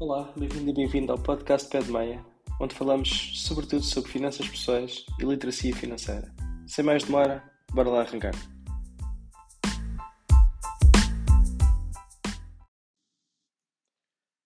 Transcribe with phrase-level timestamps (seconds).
[0.00, 2.24] Olá, bem-vindo e bem-vindo ao podcast Pé de Meia,
[2.60, 6.32] onde falamos sobretudo sobre finanças pessoais e literacia financeira.
[6.68, 7.42] Sem mais demora,
[7.72, 8.32] bora lá arrancar.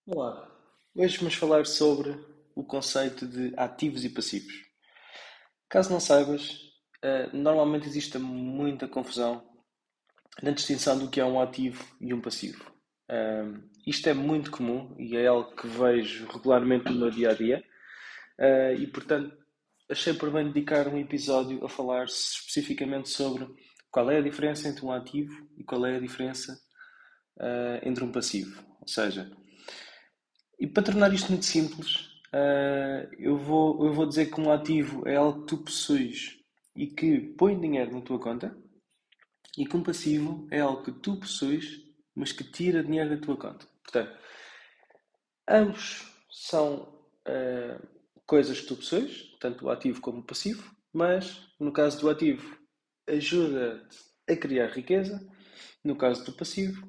[0.06, 0.50] Olá,
[0.96, 2.18] hoje vamos falar sobre
[2.54, 4.54] o conceito de ativos e passivos.
[5.68, 6.60] Caso não saibas,
[7.02, 9.46] eh, normalmente existe muita confusão
[10.42, 12.71] na distinção do que é um ativo e um passivo.
[13.12, 17.34] Uh, isto é muito comum e é algo que vejo regularmente no meu dia a
[17.34, 17.62] dia,
[18.38, 19.36] uh, e portanto
[19.90, 23.46] achei por bem dedicar um episódio a falar especificamente sobre
[23.90, 26.58] qual é a diferença entre um ativo e qual é a diferença
[27.36, 28.64] uh, entre um passivo.
[28.80, 29.30] Ou seja,
[30.58, 32.10] e para tornar isto muito simples,
[33.18, 36.38] eu, vou, eu vou dizer que um ativo é algo que tu possuis
[36.74, 38.56] e que põe dinheiro na tua conta,
[39.58, 41.81] e que um passivo é algo que tu possuis
[42.14, 43.66] mas que tira dinheiro da tua conta.
[43.82, 44.18] Portanto,
[45.48, 46.82] ambos são
[47.28, 47.88] uh,
[48.26, 52.58] coisas que tu possuis, tanto o ativo como o passivo, mas no caso do ativo,
[53.08, 55.20] ajuda-te a criar riqueza,
[55.84, 56.86] no caso do passivo,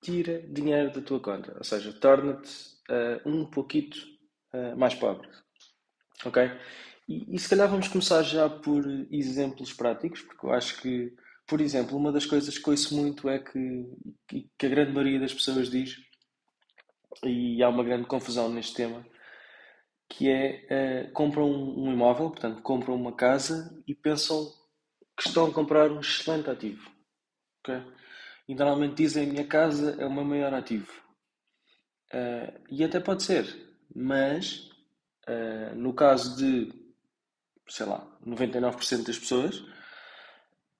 [0.00, 2.52] tira dinheiro da tua conta, ou seja, torna-te
[2.90, 3.96] uh, um pouquito
[4.52, 5.28] uh, mais pobre.
[6.24, 6.42] Ok?
[7.08, 11.16] E, e se calhar vamos começar já por exemplos práticos, porque eu acho que
[11.46, 15.32] por exemplo, uma das coisas que ouço muito é que, que a grande maioria das
[15.32, 15.96] pessoas diz,
[17.24, 19.06] e há uma grande confusão neste tema,
[20.08, 24.52] que é uh, compram um, imóvel, portanto, compram uma casa e pensam
[25.16, 26.90] que estão a comprar um excelente ativo.
[27.60, 27.82] Okay?
[28.48, 30.92] E normalmente dizem minha casa é o meu maior ativo.
[32.12, 34.70] Uh, e até pode ser, mas
[35.28, 36.72] uh, no caso de,
[37.68, 39.64] sei lá, 99% das pessoas,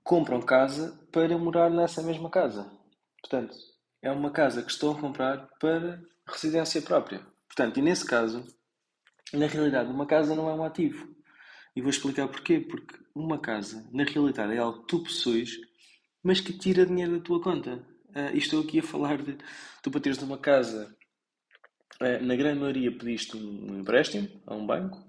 [0.07, 2.71] compram casa para morar nessa mesma casa.
[3.21, 3.57] Portanto,
[4.01, 7.27] é uma casa que estão a comprar para residência própria.
[7.49, 8.47] Portanto, e nesse caso,
[9.33, 11.13] na realidade, uma casa não é um ativo.
[11.75, 12.61] E vou explicar porquê.
[12.61, 15.51] Porque uma casa, na realidade, é algo que tu possuis,
[16.23, 17.85] mas que tira dinheiro da tua conta.
[18.11, 19.37] Uh, e estou aqui a falar de
[19.83, 20.97] tu para teres uma casa,
[22.01, 25.05] uh, na grande maioria pediste um empréstimo a um banco,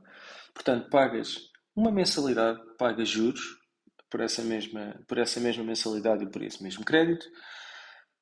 [0.55, 3.57] portanto pagas uma mensalidade, pagas juros,
[4.09, 7.25] por essa mesma, por essa mesma mensalidade e por esse mesmo crédito.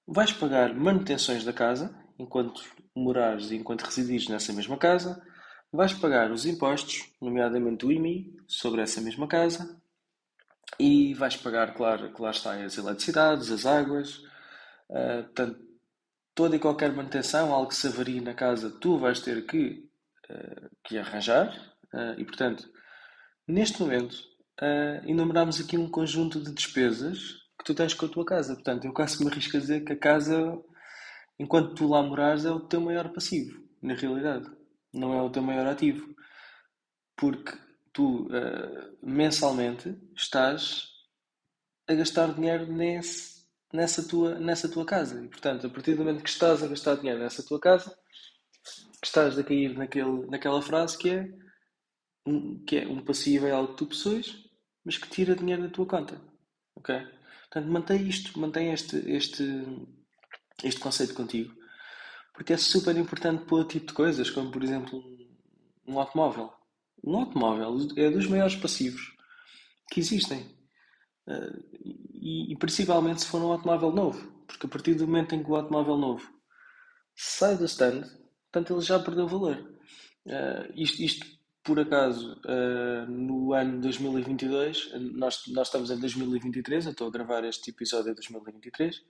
[0.07, 2.61] Vais pagar manutenções da casa enquanto
[2.95, 5.21] morares e enquanto residires nessa mesma casa.
[5.71, 9.81] Vais pagar os impostos, nomeadamente o IMI, sobre essa mesma casa.
[10.79, 14.17] E vais pagar, claro, lá está as eletricidades, as águas,
[14.89, 15.59] uh, portanto,
[16.33, 19.89] toda e qualquer manutenção, algo que se avarie na casa, tu vais ter que,
[20.29, 21.49] uh, que arranjar.
[21.93, 22.69] Uh, e, portanto,
[23.47, 24.15] neste momento,
[24.61, 28.53] uh, enumerámos aqui um conjunto de despesas que tu tens com a tua casa.
[28.53, 30.61] Portanto, eu quase me arrisco a dizer que a casa,
[31.39, 34.49] enquanto tu lá morares, é o teu maior passivo, na realidade.
[34.93, 36.15] Não é o teu maior ativo.
[37.17, 37.53] Porque
[37.93, 40.89] tu, uh, mensalmente, estás
[41.87, 45.23] a gastar dinheiro nesse, nessa, tua, nessa tua casa.
[45.23, 47.97] E, portanto, a partir do momento que estás a gastar dinheiro nessa tua casa,
[49.03, 51.29] estás a cair naquele, naquela frase que é
[52.25, 54.44] um, que é um passivo é algo que tu possuis,
[54.85, 56.21] mas que tira dinheiro da tua conta.
[56.75, 56.95] Ok?
[57.49, 59.43] Portanto, mantém isto, mantém este, este,
[60.63, 61.53] este conceito contigo.
[62.33, 65.03] Porque é super importante para outro tipo de coisas, como por exemplo
[65.87, 66.53] um, automóvel.
[67.03, 69.15] Um automóvel é dos maiores passivos
[69.89, 70.53] que existem.
[71.27, 71.63] Uh,
[72.13, 74.35] e, e, principalmente se for um automóvel novo.
[74.45, 76.29] Porque a partir do momento em que o automóvel novo
[77.15, 78.01] sai do stand,
[78.51, 79.57] portanto ele já perdeu valor.
[80.25, 81.25] Uh, isto, isto
[81.65, 87.43] por acaso, uh, no ano 2022, nós, nós estamos em 2023, eu estou a gravar
[87.43, 89.01] este episódio em 2023,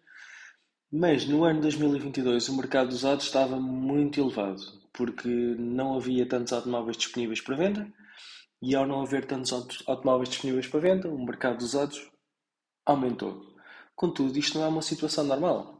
[0.89, 4.61] mas no ano 2022 o mercado dos usados estava muito elevado,
[4.93, 7.93] porque não havia tantos automóveis disponíveis para venda,
[8.61, 9.51] e ao não haver tantos
[9.85, 12.09] automóveis disponíveis para venda, o mercado dos usados
[12.85, 13.53] aumentou.
[13.97, 15.77] Contudo, isto não é uma situação normal.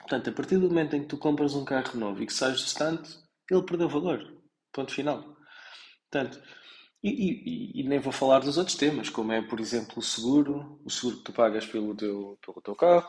[0.00, 2.60] Portanto, a partir do momento em que tu compras um carro novo e que sais
[2.60, 3.02] do stand,
[3.48, 4.34] ele perdeu valor.
[4.72, 5.39] Ponto final.
[6.10, 6.42] Portanto,
[7.02, 10.80] e, e, e, nem vou falar dos outros temas, como é, por exemplo, o seguro,
[10.84, 13.08] o seguro que tu pagas pelo teu, pelo teu carro,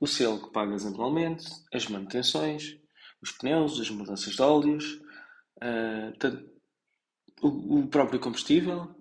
[0.00, 2.76] o selo que pagas anualmente, as manutenções,
[3.22, 5.00] os pneus, as mudanças de óleos,
[5.62, 6.48] uh,
[7.42, 8.94] o, o, próprio combustível.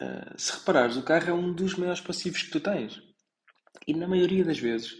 [0.00, 3.02] Uh, se reparares, o carro é um dos maiores passivos que tu tens.
[3.86, 4.92] E na maioria das vezes,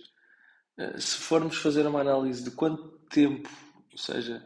[0.78, 3.48] uh, se formos fazer uma análise de quanto tempo,
[3.92, 4.44] ou seja,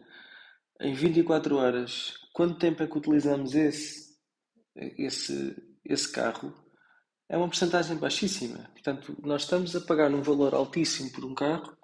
[0.80, 4.16] em 24 horas, quanto tempo é que utilizamos esse,
[4.76, 6.54] esse, esse carro?
[7.28, 8.70] É uma porcentagem baixíssima.
[8.72, 11.76] Portanto, nós estamos a pagar um valor altíssimo por um carro,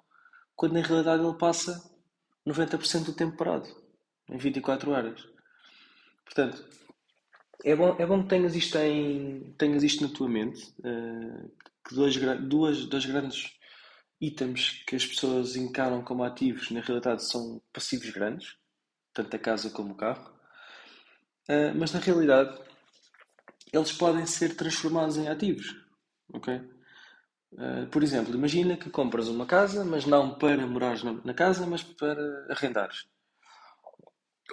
[0.55, 1.81] quando na realidade ele passa
[2.47, 3.67] 90% do tempo parado,
[4.29, 5.27] em 24 horas.
[6.25, 6.63] Portanto,
[7.63, 11.51] é bom, é bom que tenhas isto, em, tenhas isto na tua mente, uh,
[11.87, 13.57] que dois, duas, dois grandes
[14.21, 18.55] itens que as pessoas encaram como ativos, na realidade são passivos grandes,
[19.13, 20.38] tanto a casa como o carro,
[21.49, 22.57] uh, mas na realidade
[23.73, 25.75] eles podem ser transformados em ativos,
[26.33, 26.55] ok?
[27.53, 31.65] Uh, por exemplo, imagina que compras uma casa, mas não para morar na, na casa,
[31.65, 33.07] mas para arrendares.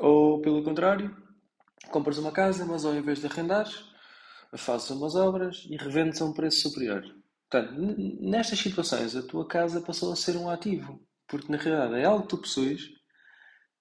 [0.01, 1.17] Ou, pelo contrário,
[1.91, 3.85] compras uma casa, mas ao invés de arrendares,
[4.55, 7.03] fazes umas obras e revendes a um preço superior.
[7.49, 7.75] Portanto,
[8.21, 12.23] nestas situações, a tua casa passou a ser um ativo, porque na realidade é algo
[12.23, 12.91] que tu possuis,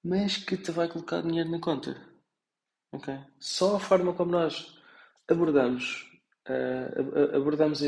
[0.03, 2.14] mas que te vai colocar dinheiro na conta.
[3.39, 4.77] Só a forma como nós
[5.27, 6.09] abordamos,
[6.47, 7.81] uh, abordamos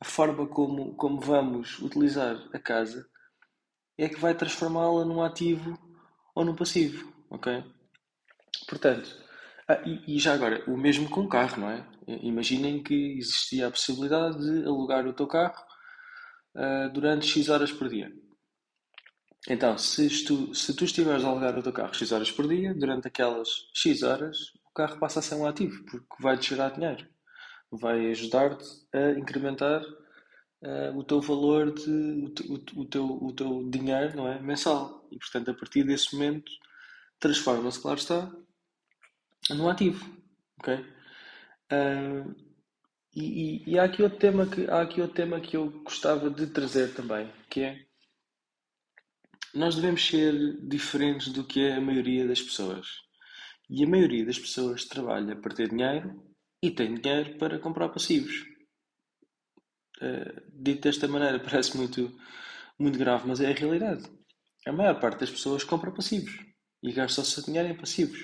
[0.00, 3.06] a forma como, como vamos utilizar a casa
[3.96, 5.76] é que vai transformá-la num ativo
[6.34, 7.64] ou num passivo, ok?
[8.68, 9.10] Portanto,
[9.66, 11.84] ah, e, e, já agora, o mesmo com o carro, não é?
[12.06, 15.62] Imaginem que existia a possibilidade de alugar o teu carro
[16.54, 18.10] uh, durante X horas por dia.
[19.48, 22.74] Então, se tu, se tu estiveres a alugar o teu carro X horas por dia,
[22.74, 24.36] durante aquelas X horas,
[24.66, 27.06] o carro passa a ser um ativo, porque vai-te gerar dinheiro
[27.70, 34.16] vai ajudar-te a incrementar uh, o teu valor, de, o, o, teu, o teu dinheiro
[34.16, 34.40] não é?
[34.40, 35.06] mensal.
[35.10, 36.50] E, portanto, a partir desse momento,
[37.18, 38.30] transforma-se, claro está,
[39.50, 40.04] num ativo.
[40.58, 40.98] ok
[41.70, 42.34] Uh,
[43.14, 46.30] e, e, e, há, aqui outro tema que, há aqui outro tema que eu gostava
[46.30, 47.84] de trazer também, que é
[49.54, 52.86] nós devemos ser diferentes do que é a maioria das pessoas.
[53.68, 56.22] E a maioria das pessoas trabalha para ter dinheiro
[56.62, 58.44] e tem dinheiro para comprar passivos.
[60.00, 62.16] Uh, dito desta maneira parece muito,
[62.78, 64.04] muito grave, mas é a realidade.
[64.66, 66.32] A maior parte das pessoas compra passivos
[66.82, 68.20] e gasta o seu dinheiro em passivos.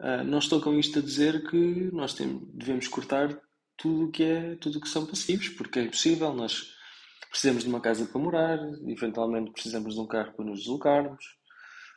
[0.00, 3.40] Uh, não estou com isto a dizer que nós temos, devemos cortar
[3.76, 6.34] tudo que é tudo que são passivos, porque é impossível.
[6.34, 6.75] Nós
[7.36, 11.36] precisamos de uma casa para morar, eventualmente precisamos de um carro para nos deslocarmos,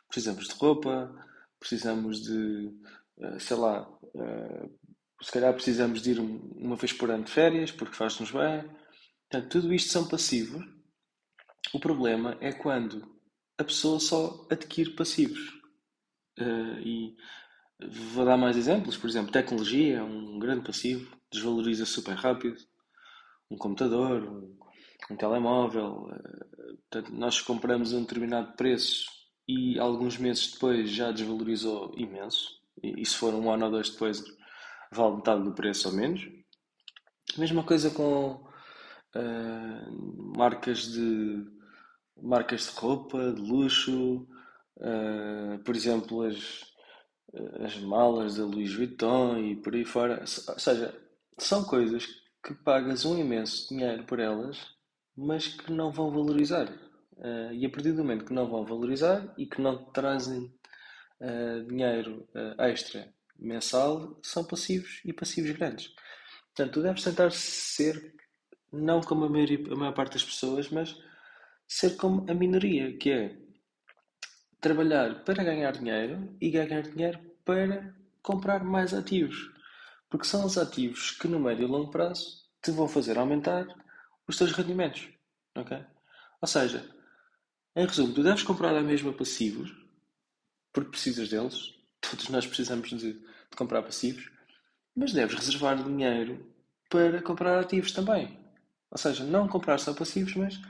[0.06, 1.10] precisamos de roupa,
[1.58, 2.70] precisamos de,
[3.16, 4.78] uh, sei lá, uh,
[5.22, 8.68] se calhar precisamos de ir uma vez por ano de férias porque faz-nos bem.
[9.30, 10.62] Portanto, tudo isto são passivos.
[11.72, 13.02] O problema é quando
[13.58, 15.40] a pessoa só adquire passivos.
[16.38, 17.16] Uh, e
[18.12, 18.98] vou dar mais exemplos.
[18.98, 22.58] Por exemplo, tecnologia é um grande passivo, desvaloriza super rápido.
[23.50, 24.60] Um computador, um,
[25.10, 26.08] um telemóvel.
[26.08, 29.04] Uh, portanto, nós compramos a um determinado preço
[29.48, 32.48] e alguns meses depois já desvalorizou imenso.
[32.82, 34.22] E, e se for um ano ou dois depois,
[34.92, 36.28] vale metade do preço ou menos.
[37.38, 38.44] Mesma coisa com
[39.14, 41.46] uh, marcas de
[42.22, 44.26] marcas de roupa, de luxo,
[44.76, 46.64] uh, por exemplo, as,
[47.64, 50.20] as malas da Louis Vuitton e por aí fora.
[50.20, 50.94] Ou seja,
[51.38, 52.06] são coisas
[52.44, 54.58] que pagas um imenso dinheiro por elas,
[55.20, 56.66] mas que não vão valorizar.
[57.18, 60.50] Uh, e a partir do momento que não vão valorizar e que não trazem
[61.20, 65.88] uh, dinheiro uh, extra mensal são passivos e passivos grandes.
[66.48, 68.14] Portanto, tu deves tentar ser,
[68.72, 70.96] não como a, a maior parte das pessoas, mas
[71.68, 73.36] ser como a minoria, que é
[74.58, 79.50] trabalhar para ganhar dinheiro e ganhar dinheiro para comprar mais ativos.
[80.08, 83.66] Porque são os ativos que no médio e longo prazo te vão fazer aumentar
[84.26, 85.08] os teus rendimentos.
[85.56, 85.84] ok?
[86.40, 86.88] Ou seja,
[87.76, 89.70] em resumo, tu deves comprar a mesma passivos
[90.72, 91.74] porque precisas deles.
[92.00, 94.30] Todos nós precisamos de de comprar passivos,
[94.96, 96.46] mas deves reservar dinheiro
[96.88, 98.38] para comprar ativos também.
[98.90, 100.60] Ou seja, não comprar só passivos, mas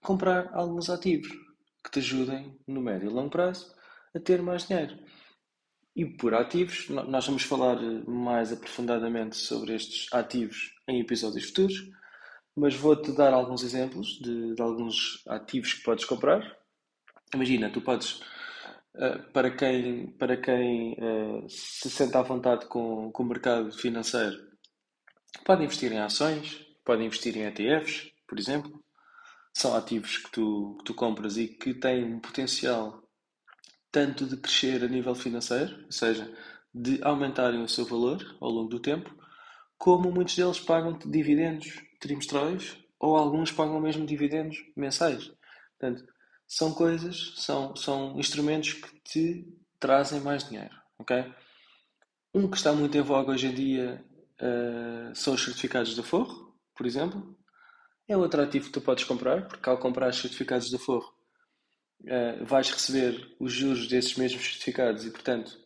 [0.00, 1.28] comprar alguns ativos
[1.84, 3.74] que te ajudem no médio e longo prazo
[4.14, 4.98] a ter mais dinheiro.
[5.94, 11.90] E por ativos, nós vamos falar mais aprofundadamente sobre estes ativos em episódios futuros,
[12.56, 16.56] mas vou-te dar alguns exemplos de, de, alguns ativos que podes comprar.
[17.34, 18.20] Imagina, tu podes
[18.98, 24.38] eh, para quem, para quem uh, se sente à vontade com, com o mercado financeiro,
[25.44, 28.82] pode investir em ações, pode investir em ETFs, por exemplo.
[29.52, 33.02] São ativos que tu, que tu compras e que têm um potencial
[33.92, 36.30] tanto de crescer a nível financeiro, ou seja,
[36.74, 39.14] de aumentarem o seu valor ao longo do tempo,
[39.78, 45.30] como muitos deles pagam dividendos trimestrais ou alguns pagam mesmo dividendos mensais.
[45.78, 46.04] Portanto,
[46.46, 51.24] são coisas, são, são instrumentos que te trazem mais dinheiro, ok?
[52.34, 54.04] Um que está muito em voga hoje em dia
[54.40, 57.36] uh, são os certificados de forro, por exemplo.
[58.08, 61.12] É outro ativo que tu podes comprar, porque ao comprar os certificados de forro,
[62.02, 65.58] uh, vais receber os juros desses mesmos certificados e, portanto,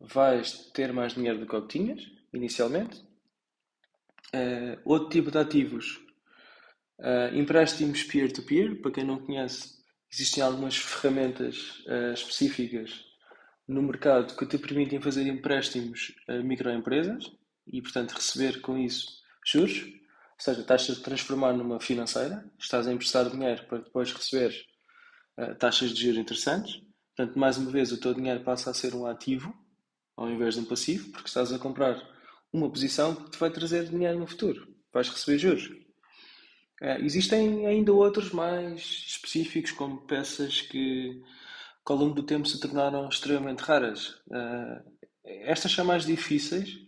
[0.00, 2.02] vais ter mais dinheiro do que o que tinhas
[2.32, 3.00] inicialmente.
[4.34, 6.00] Uh, outro tipo de ativos,
[7.00, 11.82] uh, empréstimos peer-to-peer, para quem não conhece, existem algumas ferramentas
[12.14, 13.02] específicas
[13.66, 17.32] no mercado que te permitem fazer empréstimos a microempresas
[17.66, 19.06] e, portanto, receber com isso
[19.46, 19.84] juros.
[19.84, 24.54] Ou seja, estás a transformar numa financeira, estás a emprestar dinheiro para depois receber
[25.38, 26.82] uh, taxas de juros interessantes.
[27.16, 29.54] Portanto, mais uma vez, o teu dinheiro passa a ser um ativo
[30.16, 31.96] ao invés de um passivo, porque estás a comprar
[32.52, 34.68] uma posição que te vai trazer dinheiro no futuro.
[34.92, 35.64] Vais receber juros.
[36.80, 41.22] Uh, existem ainda outros mais específicos, como peças que
[41.84, 44.20] que ao longo do tempo se tornaram extremamente raras.
[44.28, 44.92] Uh,
[45.24, 46.78] estas são mais difíceis,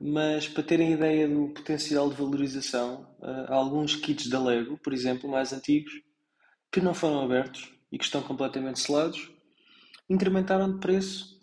[0.00, 4.92] mas para terem ideia do potencial de valorização, uh, há alguns kits da Lego, por
[4.92, 5.92] exemplo, mais antigos,
[6.70, 9.30] que não foram abertos e que estão completamente selados,
[10.08, 11.39] incrementaram de preço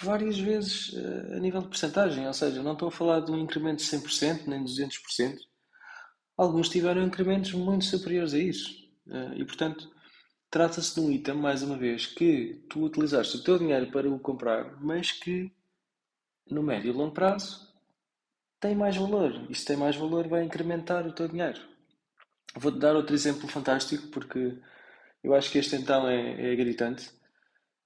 [0.00, 3.38] várias vezes uh, a nível de porcentagem, ou seja, não estou a falar de um
[3.38, 5.38] incremento de 100% nem de 200%.
[6.36, 8.72] Alguns tiveram incrementos muito superiores a isso.
[9.36, 9.92] e, portanto,
[10.52, 14.18] Trata-se de um item, mais uma vez, que tu utilizaste o teu dinheiro para o
[14.18, 15.50] comprar, mas que
[16.50, 17.72] no médio e longo prazo
[18.60, 19.46] tem mais valor.
[19.48, 21.58] E se tem mais valor, vai incrementar o teu dinheiro.
[22.54, 24.58] Vou-te dar outro exemplo fantástico, porque
[25.24, 27.10] eu acho que este então é, é gritante.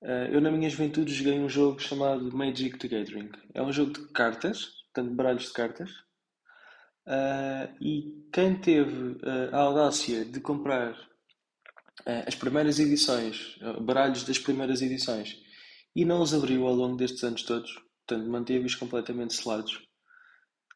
[0.02, 3.30] Uh, eu, na minha juventude, joguei um jogo chamado Magic the Gathering.
[3.54, 5.90] É um jogo de cartas, portanto, baralhos de cartas.
[7.06, 10.96] Uh, e quem teve uh, a audácia de comprar
[12.04, 15.38] eh, as primeiras edições, eh, baralhos das primeiras edições,
[15.94, 17.72] e não os abriu ao longo destes anos todos,
[18.06, 19.82] portanto manteve-os completamente selados,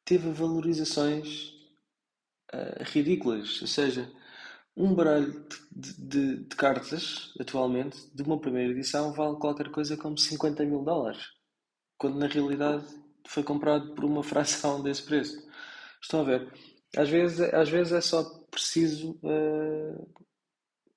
[0.05, 1.53] teve valorizações
[2.93, 3.61] ridículas.
[3.63, 4.11] Ou seja,
[4.77, 10.17] um baralho de, de, de, cartas, atualmente, de uma primeira edição, vale qualquer coisa como
[10.17, 11.23] 50 mil dólares,
[11.99, 12.85] quando na realidade
[13.27, 15.37] foi comprado por uma fração desse preço.
[16.03, 16.53] Estão a ver?
[16.97, 20.09] Às vezes, às vezes é só preciso uh,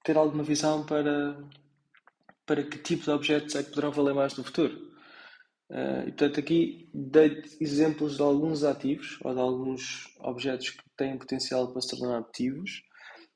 [0.03, 1.37] ter alguma visão para,
[2.45, 4.91] para que tipo de objetos é que poderão valer mais no futuro.
[5.69, 11.17] Uh, e portanto, aqui dei exemplos de alguns ativos ou de alguns objetos que têm
[11.17, 12.83] potencial para se tornar ativos.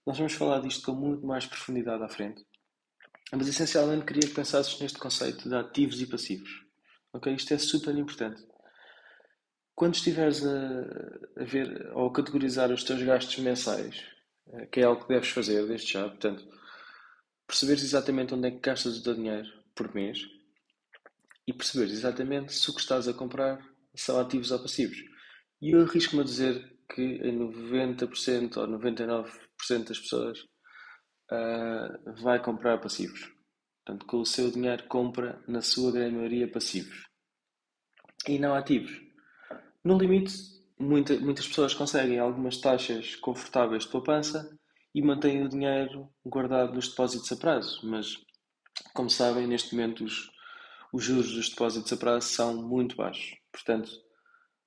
[0.07, 2.41] Nós vamos falar disto com muito mais profundidade à frente.
[3.29, 6.49] Mas essencialmente queria que pensasses neste conceito de ativos e passivos.
[7.11, 7.33] Ok?
[7.33, 8.41] Isto é super importante.
[9.75, 14.01] Quando estiveres a, a ver ou a categorizar os teus gastos mensais,
[14.53, 16.47] eh, que é algo que deves fazer desde já, portanto,
[17.45, 20.19] perceberes exatamente onde é que gastas o teu dinheiro por mês
[21.45, 23.59] e perceberes exatamente se o que estás a comprar
[23.93, 25.03] são ativos ou passivos.
[25.61, 29.46] E eu arrisco-me a dizer que em 90% ou 99%
[29.87, 30.39] das pessoas
[31.31, 33.31] uh, vai comprar passivos.
[33.85, 37.07] Portanto, com o seu dinheiro compra, na sua grande maioria, passivos.
[38.27, 38.91] E não ativos.
[39.83, 40.33] No limite,
[40.77, 44.49] muita, muitas pessoas conseguem algumas taxas confortáveis de poupança
[44.93, 47.79] e mantêm o dinheiro guardado nos depósitos a prazo.
[47.83, 48.17] Mas,
[48.93, 50.29] como sabem, neste momento os,
[50.91, 53.37] os juros dos depósitos a prazo são muito baixos.
[53.51, 53.89] Portanto,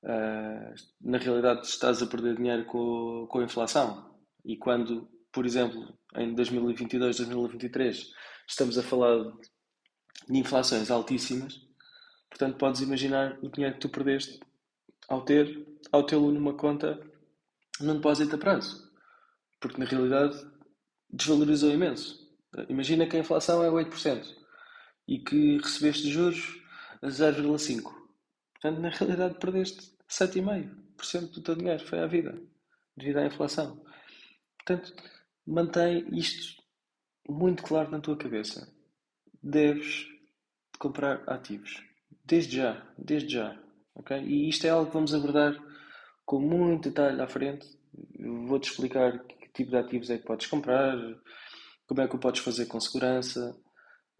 [0.04, 4.11] uh, na realidade, estás a perder dinheiro com, com a inflação.
[4.44, 8.12] E quando, por exemplo, em 2022, 2023,
[8.49, 9.25] estamos a falar
[10.28, 11.61] de inflações altíssimas,
[12.28, 14.40] portanto, podes imaginar o dinheiro que tu perdeste
[15.09, 17.00] ao ter ao tê-lo numa conta
[17.80, 18.90] num depósito a prazo
[19.61, 20.37] porque na realidade
[21.11, 22.18] desvalorizou imenso.
[22.68, 24.25] Imagina que a inflação é 8%
[25.06, 26.61] e que recebeste juros
[27.02, 27.82] a 0,5%.
[27.82, 31.87] Portanto, na realidade, perdeste 7,5% do teu dinheiro.
[31.87, 32.40] Foi à vida,
[32.97, 33.85] devido à inflação.
[34.70, 34.94] Portanto,
[35.44, 36.62] mantém isto
[37.28, 38.72] muito claro na tua cabeça.
[39.42, 40.06] Deves
[40.78, 41.82] comprar ativos.
[42.24, 43.60] Desde já, desde já.
[43.96, 44.22] Okay?
[44.22, 45.56] E isto é algo que vamos abordar
[46.24, 47.66] com muito detalhe à frente.
[48.46, 50.96] Vou-te explicar que tipo de ativos é que podes comprar,
[51.88, 53.56] como é que o podes fazer com segurança,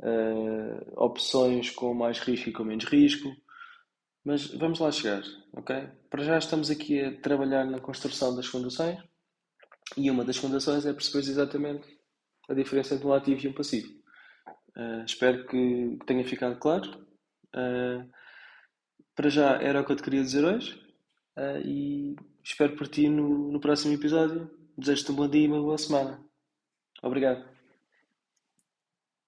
[0.01, 3.29] uh, opções com mais risco e com menos risco.
[4.25, 5.89] Mas vamos lá chegar, ok?
[6.11, 8.99] Para já estamos aqui a trabalhar na construção das fundações
[9.97, 11.87] e uma das fundações é perceber exatamente
[12.49, 13.89] a diferença entre um ativo e um passivo.
[14.77, 16.89] Uh, espero que tenha ficado claro.
[17.55, 18.09] Uh,
[19.15, 20.75] para já era o que eu te queria dizer hoje
[21.37, 24.51] uh, e espero por ti no, no próximo episódio.
[24.77, 26.23] Desejo-te um bom dia e uma boa semana.
[27.03, 27.60] Obrigado.